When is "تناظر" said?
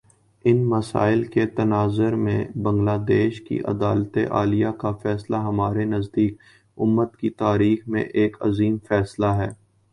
1.57-2.15